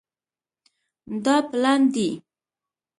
[1.23, 2.09] دا پلن دی